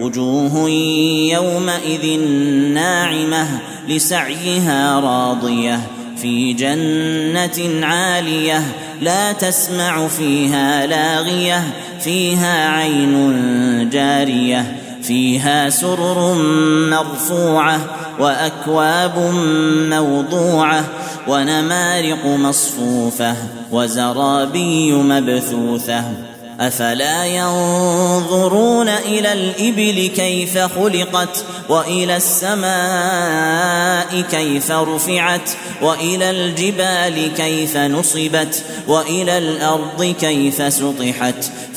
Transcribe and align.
وجوه 0.00 0.70
يومئذ 1.32 2.20
ناعمة 2.74 3.48
لسعيها 3.88 5.00
راضية 5.00 5.80
في 6.16 6.52
جنة 6.52 7.86
عالية 7.86 8.62
لا 9.00 9.32
تسمع 9.32 10.08
فيها 10.08 10.86
لاغية 10.86 11.62
فيها 12.00 12.68
عين 12.70 13.90
جارية 13.92 14.76
فيها 15.02 15.70
سرر 15.70 16.34
مرفوعة 16.90 17.80
وأكواب 18.20 19.18
موضوعة 19.90 20.84
ونمارق 21.28 22.26
مصفوفة 22.26 23.34
وزرابي 23.72 24.92
مبثوثة 24.92 26.04
أفلا 26.60 27.26
ينظرون 27.26 28.88
إلى 28.88 29.32
الإبل 29.32 30.10
كيف 30.16 30.58
خلقت 30.58 31.44
وإلى 31.68 32.16
السماء 32.16 34.20
كيف 34.30 34.70
رفعت 34.70 35.50
وإلى 35.82 36.30
الجبال 36.30 37.34
كيف 37.36 37.76
نصبت 37.76 38.64
وإلى 38.88 39.38
الأرض 39.38 40.14
كيف 40.20 40.72
سطحت 40.72 41.50